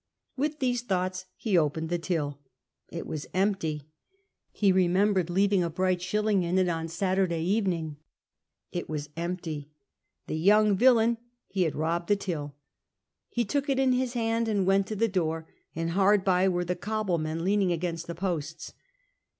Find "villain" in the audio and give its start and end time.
10.75-11.19